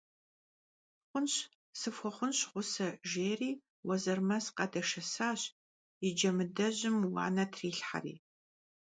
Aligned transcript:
Xhunş, 1.09 1.33
sıfxuexhunş 1.79 2.39
ğuse,– 2.51 2.89
jjêri 3.09 3.51
Vuezırmec 3.85 4.45
khadeşşesaş, 4.57 5.41
yi 6.03 6.09
Cemıdejım 6.19 6.97
vuane 7.11 7.45
trilhheri. 7.53 8.15